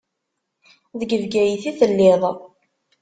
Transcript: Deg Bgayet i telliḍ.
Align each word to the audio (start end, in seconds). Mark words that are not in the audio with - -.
Deg 0.99 1.11
Bgayet 1.21 1.63
i 1.69 1.71
telliḍ. 1.79 2.21